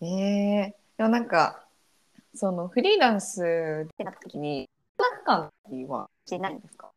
[0.02, 1.64] えー、でもなんか
[2.34, 6.92] そのフリーランスってなった時に不安感はしてないんですか？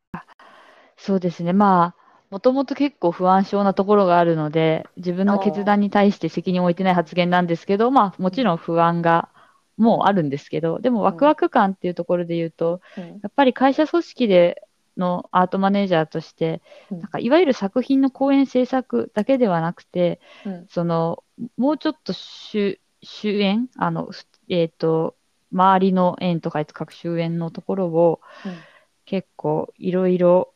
[0.96, 1.52] そうですね。
[1.52, 9.28] まあ、もともと結構不安症なところがあるので、自分の決断に対して責任を置いてない発言なんですけど、まあ、もちろん不安が
[9.76, 14.62] もうあるんですけど、でもワクワク感っていうところで言うと、うんやっぱり会社組織で
[14.96, 17.00] のアートマネージャーとして、うん。
[17.00, 20.66] なんかいわゆる作品の講演制作だけではなくて、うん。
[20.68, 21.24] その、
[21.56, 25.16] もうちょっと主、主演、あの、ふえっ、と、
[25.52, 28.58] 周りの縁とか書く周縁のところを、うん。
[29.04, 30.54] 結構いろいろ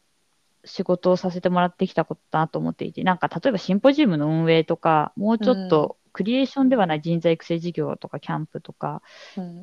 [0.65, 9.03] 仕事をさせてもらってきたことだなと思っていて、なんか例えばシンポジウムの運営とか、もうちょっとクリエーションではない人材育成事業とかキャンプとか、
[9.37, 9.63] うん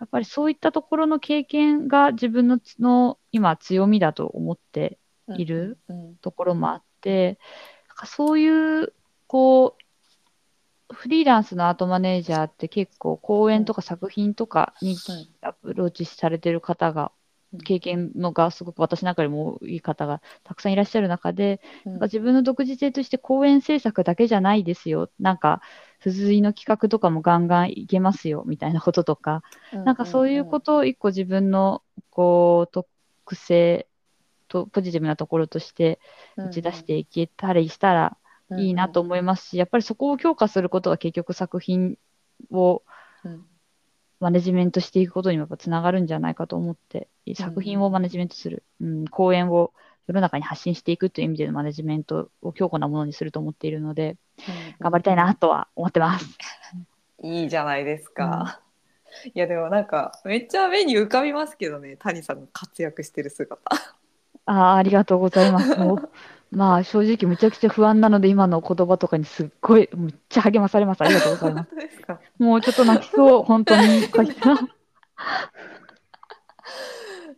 [0.00, 4.98] やっぱりそういったところの経験が自分のつの今強みだと思って
[5.36, 6.16] いるうん。
[6.16, 7.38] ところもあって、
[7.88, 8.94] なんかそういう、
[9.26, 17.10] こう、フリーランスのアートマネージャーって結構講演とか作品とかにうんアプローチされてる方がうん、
[17.64, 21.92] 経験のがすごく私なんかよりも多い方がたくさんいらっしゃる中で、うん。
[21.92, 25.10] なんか自分の独自性として講演制作だけじゃないですよ。
[25.18, 25.60] なんか、
[25.98, 29.42] 付随の企画とかもガンガンいけますよ、みたいなこととか、
[29.84, 33.86] なんかそういうことを一個自分の、こう、特性
[34.48, 36.00] とポジティブなところとして
[36.42, 38.16] 打ち出していけたりしたら
[38.56, 41.98] いいなと思いますし、やっぱりそこを強化することは結局作品
[42.50, 42.82] を
[43.24, 43.49] うん
[44.20, 49.72] マネジメントしていくことにもやっぱつながるんじゃないかと思って、作品をマネジメントする、うん、講演を
[50.06, 54.16] 世の中に発信していくという意味でのマネジメントを強固なものにすると思っているので、
[54.78, 56.26] 頑張りたいなとは思ってます。
[57.22, 58.60] いいじゃないですか。
[59.34, 63.58] いやでもなんかめっちゃ目に浮かびますけどね谷さんの活躍してる姿。
[64.46, 65.76] ああ、ありがとうございます。
[66.50, 71.02] まあ正直むちゃくちゃ不安なので今の言葉とかにすっごいむっちゃ励まされます。
[71.02, 71.70] ありがとうございます。
[71.96, 72.20] すか？
[72.38, 73.98] もうちょっと泣きそう、本当に。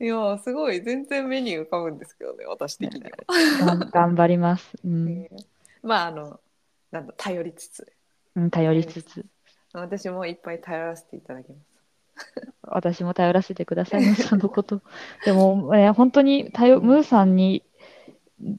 [0.01, 3.77] いやすごい全然目に浮かぶんですけどね私的には。
[3.93, 4.73] 頑張ります。
[4.85, 5.45] うん、えー
[5.83, 6.41] まああの
[6.91, 7.87] なんだ頼りつつ
[8.35, 9.27] うん、頼りつつ。
[9.75, 11.73] 私もいっぱい頼らせていただきます。
[12.63, 14.83] 私も頼らせてください、ムーさんのこと。
[15.25, 17.65] でも、ね、本当に頼、ムーさんに、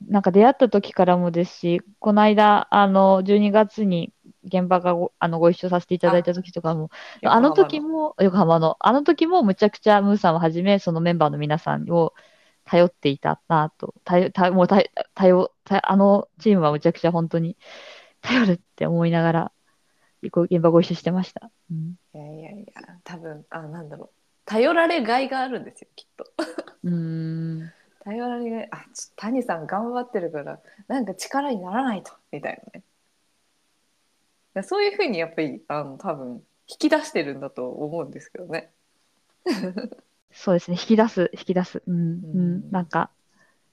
[0.08, 4.14] なんか出会った時からもですし、この間、あの、12月に
[4.46, 6.90] 現場がごあのご一緒させていただいた時とかも、
[7.24, 12.14] あの時も、横浜の、あの時もむちゃくちゃムーさんをはじめ、そのメンバーの皆さんを
[12.66, 14.82] 頼っていたなと、頼、たもうた
[15.16, 17.58] 頼、たあのチームはむちゃくちゃ本当に
[18.22, 19.52] 頼るって思いながら、
[20.32, 21.52] こう現場ご一緒してました。
[21.70, 21.96] うん。
[22.14, 24.10] いやいやいや多分あなんだろう。
[24.46, 26.26] 頼られがいがあるんですよきっと。
[26.84, 34.64] うーん頼られあちょ谷さん頑張ってるからなんか力にならないとみたいなね。
[34.64, 38.72] そういうふうにやっぱりあの多分引き出してるんだと思うんですけどね。
[40.32, 41.84] そうですね、引き出す、引き出す。
[41.86, 43.12] うん、ううんん、なんか、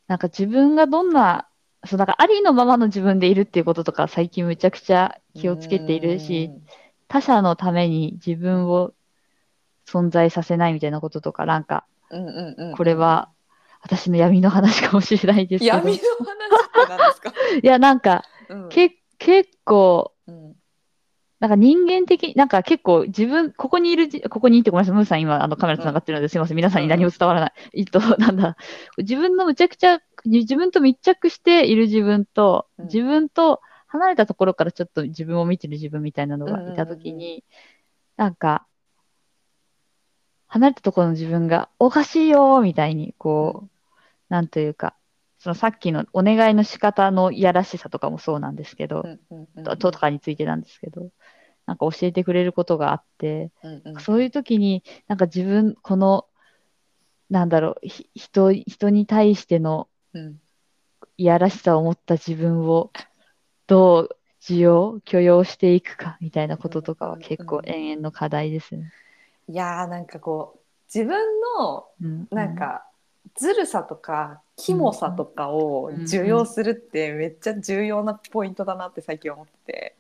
[0.07, 1.49] なんか自分がどんな、
[1.87, 6.51] そう、なんかありのままの自分でいるっていうこととか、最近めちゃくちゃ気をつけているし、
[7.09, 8.93] 他者のために自分を
[9.87, 11.87] 存在させないみたいなこととか、なんか、
[12.77, 13.31] これは
[13.83, 18.69] 私の闇の話かもしれないですけど、闇の話って何ですか、 いや、なんか、うん。
[18.69, 20.57] 結結構、うん。
[21.39, 27.53] なんか人間的、なんか結構自分、ここにいるじ、ここにいてごめんなさい、ムーさん今あのカメラ繋がってるので、すいません、皆さんに何も伝わらない。
[27.75, 28.57] えっと、 なんだ、
[28.99, 32.85] 自分のむちゃくちゃ、自分と密着している自分と、うん。
[32.87, 37.45] 自分と離れたところからちょっと自分を見てる自分みたいなのがいたときうんうんうんに、
[38.17, 38.67] なんか、
[40.51, 43.69] 離れたところの自分がおかしいよーみたいに、こう、
[44.29, 44.97] なんというか、
[45.39, 49.07] そのさっきのお願いの仕方のいやらしさとかもそうなんですけど、
[49.65, 51.11] ととかについてなんですけど、
[51.67, 54.01] なんか教えてくれることがあって、うんうん。
[54.01, 56.27] そういう時に、なんか自分、この、
[57.31, 60.41] なんだろう、ひ人、人に対してのうん。
[61.17, 62.91] いやらしさを持った自分を
[63.67, 68.91] どう受容、許容していくかみたいなこととかは結構延々の課題ですね。
[69.51, 70.61] いやーなんかこう
[70.93, 71.19] 自分
[71.59, 72.87] のうん、なんか
[73.37, 79.97] ずるさとかキモさとかをうん受容するってめっちゃ重要なポイントだなって最近思ってて。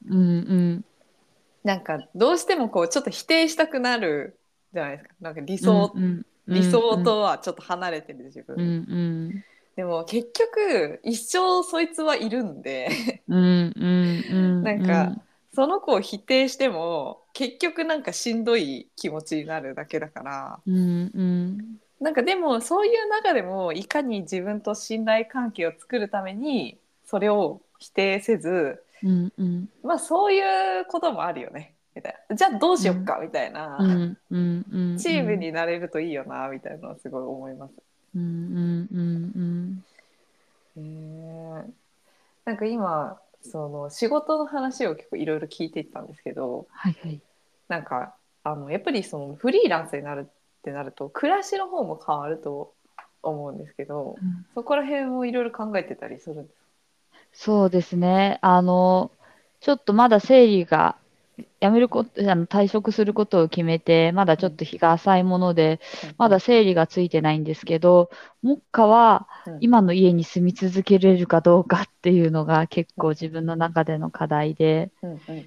[1.63, 4.39] なんかどうしてもこうちょっと否定したくなる
[4.73, 5.15] じゃないですか。
[5.21, 8.65] なんか理想、うん、うん理想とはちょっと離れてる自分、うん、う
[9.35, 9.45] ん、
[9.77, 13.23] でも結局一生そいつはいるんで。
[13.29, 15.23] うん、うん、うん、なんか
[15.55, 20.61] その子を否定しても結局なんかしんどい気持ちになるだけだから。
[20.67, 21.59] うん、うん、
[22.01, 30.41] なんかでもそういう中でもいかに自分と信頼関係を作るためにそれを否定せずうん、うん、まあそうい
[30.81, 31.75] うこともあるよね。
[31.95, 32.37] みたいな。
[32.37, 37.73] じゃあどうしよっかみたいな、うん、うん、うん、チームになれるといいよなみたいなのはすごい思います。
[38.15, 38.27] うん、う
[38.97, 39.85] ん、
[40.77, 41.71] うん、へー
[42.45, 47.21] なんか今その仕事の話を結構いろいろ聞いていったんですけどはい、はい。
[47.69, 52.75] なんかあのやっぱりそのフリーランスになるってなると暮らしの方も変わると
[53.23, 56.61] 思うんですけどうんそこら辺をいろいろ考えてたりするんです
[57.33, 58.39] そうですね。
[58.43, 59.11] あの、
[59.61, 60.97] ちょっとまだ整理が、
[61.61, 68.11] 辞めること、あの退職することを決めて、まだちょっと日が浅いもので、かまだ整理がついてないんですけど、
[68.43, 69.59] 目下はうん。
[69.61, 74.91] 今の家に住み続けれるかどうかっていうのが結構自分の中での課題で、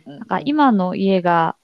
[0.06, 1.56] なんか今の家が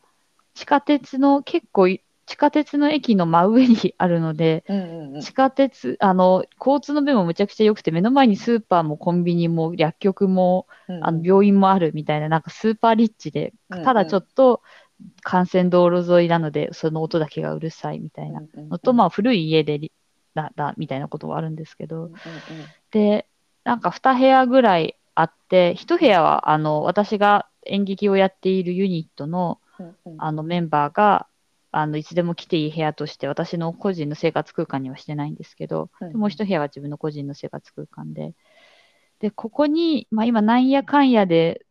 [0.54, 5.22] 地下鉄の結構い地下鉄の駅の真上にあるので、うんうんうん。
[5.22, 13.84] 地下鉄、あの、交通の便もむちゃくちゃ良くて、目の前にスーパーもコンビニも薬局も、うんあの病院もあるみたいな、なんかスーパーリッチで、うんうん。
[13.84, 14.62] ただちょっと
[15.26, 18.70] 幹線道路沿いなので、その音だけがうるさいみたいなうんうんうん。
[18.70, 19.92] のと、まあ古い家でり
[20.36, 22.04] だ、だ、みたいなことはあるんですけど。
[22.04, 22.16] うんうん、
[22.92, 23.26] で、
[23.64, 30.16] なんか2部屋ぐらいあって、1部屋は、あの、私が演劇をやっているユニットの、うんうん。
[30.20, 31.26] あのメンバーが、
[31.72, 38.34] あの、いつでも来ていい部屋として、私の個人の生活空間にはしてないんですけど、うんでもう一部屋は自分の個人の生活空間で、
[39.20, 41.66] で、ここに、まあ今、なんやかんやで、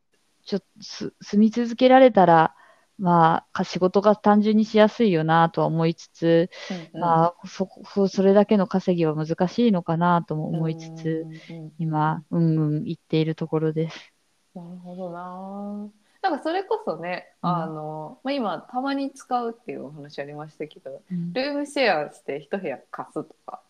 [0.44, 2.54] ちょっとす住み続けられたら、
[2.98, 14.12] まあ、か仕事が単純にしやすいよなとは思いつつ、うんうんまあ、そ、そそれだけの稼ぎは難しいのかなとも思いつつ、うんうんうん今、うんうん言っているところです。
[14.54, 15.88] なるほどな。
[16.22, 17.50] なんかそれこそね、うん。
[17.50, 21.32] あの、まあ、今たまに使うっていうお話ありましたけど、うん。
[21.32, 23.60] ルームシェアして一部屋貸すとか、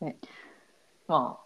[0.00, 0.16] ね、
[1.08, 1.44] まあ、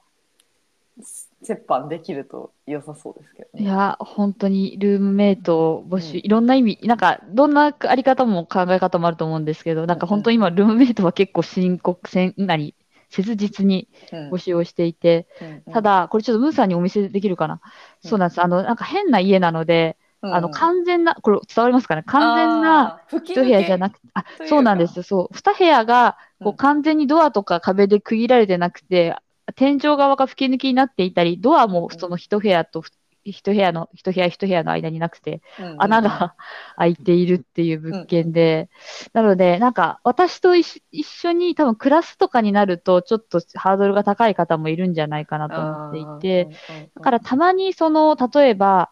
[1.48, 3.64] 折半できると良さそうですけどね。
[3.64, 6.18] いや、本当にルームメイトを募集、うん。
[6.18, 12.74] いろんな意味、なんか、どんなあり方も考え方もあると思うんですけど、なんか本当に今、ルームメイトは結構深刻、せん、なに、
[13.10, 14.30] 切実にうん。
[14.32, 15.26] 募集をしていて、
[15.66, 15.72] うん。
[15.72, 17.54] た、だ、これちょっとムーさんにお見せできるかな。
[17.54, 18.10] うん。
[18.10, 18.42] そうなんです。
[18.42, 22.02] あの、なんか変な家なので、うんあの、完全な、これ伝わりますかね？
[22.06, 25.02] 完全な、一部屋じゃ抜なくて、あそうなんです。
[25.02, 25.34] そう。
[25.34, 26.56] 二部屋が、こううん。
[26.56, 29.16] 完全にドアとか壁で区切られてなくて、
[29.54, 32.82] 天井側が吹き抜きになっていたり、ドアもその一部屋と
[33.24, 36.34] 一部屋の、一部屋一部屋の間になくて、けうん穴が
[36.76, 38.68] 開いているっていう物件で、
[39.12, 46.48] なので、なんか私と一緒一緒に多分クラスとかになると、ちょっとハードルが高い方もいるんじゃないかなと思っていて、、
[46.94, 48.90] だからたまにその、例えば、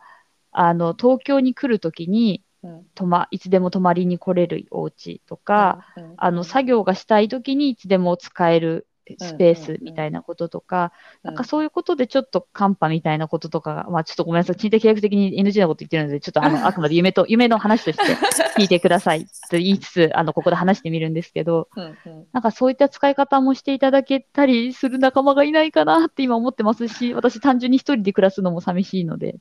[0.59, 2.87] あの、東京に来るときに、ら、うん。
[2.95, 6.05] 泊ま、いつでも泊まりに来れるお家とか、、うん。
[6.05, 6.15] うん。
[6.17, 8.87] あの、作業がしたいときにいつでも使える
[9.19, 10.93] スペーうんうんうんスみたいなこととか、
[11.23, 11.31] うん。
[11.31, 18.03] なんかそういうことでちょっとカンパみたいなこととかが、まあちょっとごめんなさい、賃貸契約的に NG なこと言ってるので、ちょっとあの、 あくまで夢と、夢の話として
[18.61, 22.27] 聞いてくださいと言いつつ、 あの、ここで話してみるんですけど、うんうん。
[22.33, 29.37] なんかそういった使い方もしていただけたりする仲間がいないかなって今思ってますし、私単純に一人で暮らすのも寂しいので、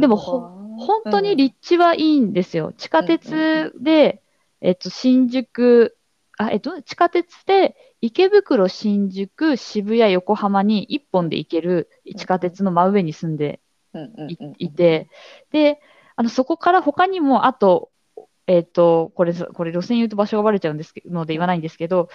[0.00, 0.40] でもほ
[0.76, 2.72] 本当に立地はいいんですよ。
[2.76, 4.22] 地下鉄で、
[4.60, 5.96] えっと、新宿、
[6.38, 13.60] あ、えっと、地下鉄で池袋、新宿、渋谷、横浜に一本で行ける地下鉄の真上に住んで
[13.94, 15.08] うんうんいて、
[15.50, 15.80] で、
[16.16, 17.90] あの、そこから他にも、あと、
[18.46, 22.08] えっ、と、これ、これ路線言うと場所がバレちゃうんですけので言わないんですけど、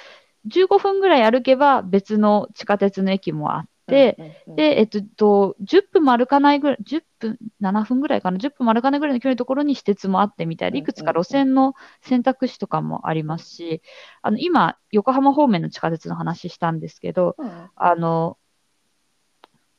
[0.47, 4.17] 15分ぐらい歩けば別の地下鉄の駅もあっで、
[4.57, 13.81] えっと、と10分も歩かないぐらい、10分、7分ぐらいかな、10分も歩かないぐらいの距離のところに私鉄もあってみたいで、いくつか路線の選択肢とかもありますし、
[14.21, 17.69] あの、今、横浜方面の地下鉄の話したんですけど、うん。
[17.75, 18.37] あの、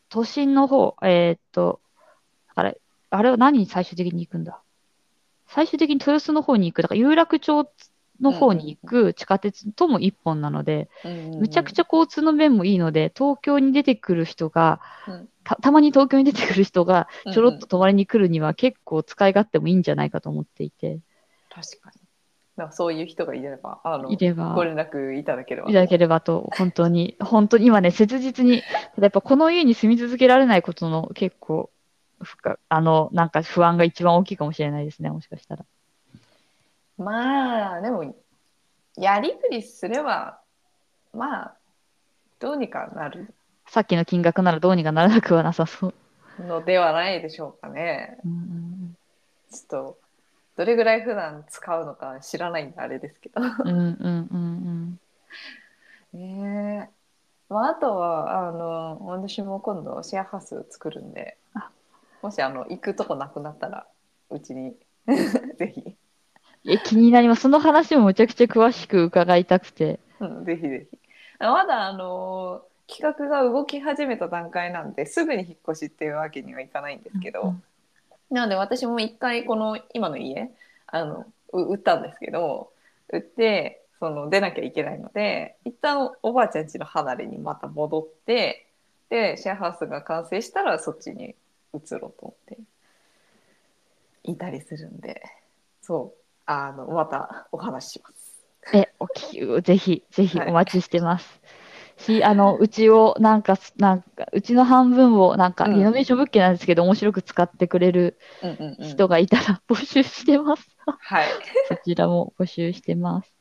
[0.09, 1.81] 都心の方、えーっと、
[2.55, 2.81] あれ、
[3.11, 4.63] あれは何に最終的に行くんだ？
[5.47, 7.71] 最終的に豊洲の方に行く、だから有楽町
[8.21, 10.89] の方に行く地下鉄とも一本なので、
[11.39, 21.01] むちゃくちゃ交通の便もいいので、東京に出てくる人が、うんたたまに東京に出てくる人がうんちょろっと泊まりに来るには結構使い勝手もいいんじゃないかと思っていて、
[21.49, 22.03] 確かに。
[22.59, 25.71] なんかそういう人がいれば、あのいればご連絡いただければ。
[25.71, 28.62] いただければと、本当に、本当に今ね、切実に、
[28.99, 31.71] やっぱこの家に住み続けられないことの結構、
[32.21, 35.64] 深あの、なんか不安が一番大きいかもしれないですね、もしかしたら。
[36.99, 38.14] まあ、でも、
[38.96, 40.40] やりくりすれば、
[41.14, 41.57] まあ、
[42.40, 43.32] どうにかなる
[43.68, 45.94] さっきの金額ならどうにかならなくはなさそう。
[46.42, 48.18] のではないでしょうかね。
[48.24, 48.94] うんうん
[49.51, 49.99] ちょっと、
[50.57, 53.40] どれぐらい普段使うのか知らないんであれですけど。
[53.40, 55.01] うんうんうんうん
[56.12, 56.99] ねえ。
[57.49, 61.70] まあ、あとは、あの、私も今度シェアハウス作るんであ、
[62.20, 63.86] もし、あの、行くとこなくなったら、
[64.30, 64.76] うちに、
[65.57, 65.96] ぜひ、
[66.69, 67.43] え、気になります。
[67.43, 69.99] その話もむちゃくちゃ詳しく伺いたくて。
[70.21, 70.99] うん、ぜひぜひ。
[71.39, 77.62] あまだ、あの、企画が動き始めた段階なんで、すぐに引っ越しっていうわけにはいかないんですけど、うん
[78.31, 80.51] なので私も一回この今の家
[80.87, 82.71] あのう売ったんですけど
[83.11, 88.66] 売ってその出なきゃいけないので一旦おばあちゃん家の離れにまた戻って
[89.09, 91.35] でシェアハウスが完成したらそっちに
[91.75, 92.59] 移ろうと思って
[94.25, 95.23] いたりするんで
[95.81, 98.44] そうあのまたお話しします。
[98.72, 101.40] え、お聞き、ぜひ、ぜひはいお待ちしてます。
[101.99, 108.18] し、あの、うちを、なんか、なんか、うちの半分を、なんか、うんリノベーション物件なんですけど、面白く使ってくれる
[108.80, 110.68] 人がいたら募集してます。
[111.01, 111.28] はい
[111.64, 113.32] そちらも募集してます。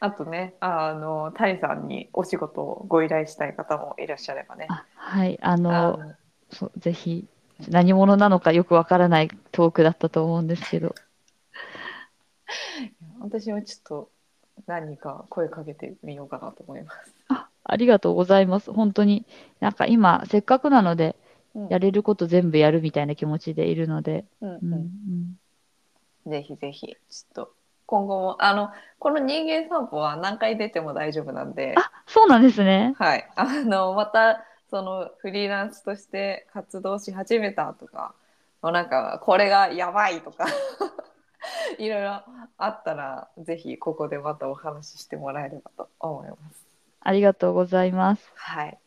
[0.00, 4.74] あとねあの谷さんにお仕事をご依頼したい方もいらっしゃればね。
[4.74, 6.16] あはい、ああの、の
[6.50, 7.26] そうぜひ、
[7.68, 10.94] 何者なのかよくわからないトークだったと思うんですけど、
[13.20, 14.10] 私もちょっと
[14.66, 17.14] 何人か声かけてみようかなと思います。
[17.28, 18.72] あありがとうございます。
[18.72, 19.24] 本当に、
[19.60, 21.16] なんか今、せっかくなので、
[21.54, 21.68] うん。
[21.68, 24.72] やれること全部やるみたいな気持ちでいるので、うんうん。
[24.72, 25.38] ううん。
[26.26, 27.52] ぜひぜひちょっと
[27.86, 32.94] 今後もあのこの人間散歩は何回出ても大丈夫なんで、あ、そうなんですね。
[32.98, 33.28] はい。
[33.36, 38.14] あのまたそのフリーランスとして活動し始めたとか、
[38.62, 40.46] もうなんかこれがやばいとか
[41.78, 42.22] いろいろ
[42.58, 46.66] あったらぜひここでまたお話ししてもらえればと思います。
[47.00, 48.32] ありがとうございます。
[48.34, 48.78] はい。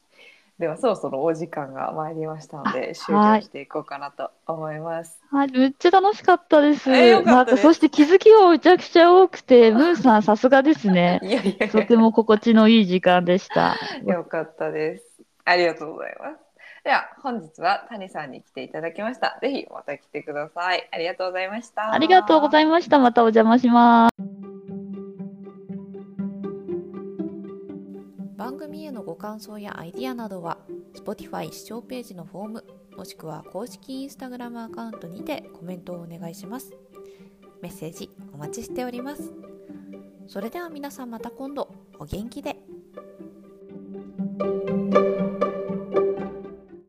[0.60, 5.22] ではそろそろお時間が参りましたので終はい了していこうかなと思います。
[5.30, 6.92] はい、めっちゃ楽しかったです。
[6.92, 11.20] えよかったですなんか、そして気づきがめちゃくちゃ多くて、 ムーさんさすがですね。
[11.22, 13.76] いやいやいとても心地のいい時間でした。
[14.04, 15.06] やよかったです。
[15.46, 16.47] ありがとうございます。
[16.88, 19.38] では本日は谷さんに来ていただきました。
[19.42, 20.88] ぜひまた来てください。
[20.90, 21.92] ありがとうございました。
[21.92, 22.98] ありがとうございいました。
[22.98, 24.16] またお邪魔します。
[28.38, 30.60] 番組へのご感想やアイディアなどは
[30.96, 32.64] Spotify 視聴ページのフォーム
[32.96, 36.72] もしくは公式 Instagram アカウントにてコメントをお願いします
[37.62, 39.34] メッセージお待ちしております
[40.28, 41.70] それでは皆さんまた今度
[42.00, 42.56] お元気で